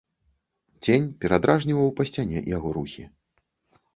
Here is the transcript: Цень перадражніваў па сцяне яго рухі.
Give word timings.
Цень 0.85 1.05
перадражніваў 1.25 1.93
па 1.99 2.03
сцяне 2.11 2.39
яго 2.57 2.69
рухі. 2.81 3.03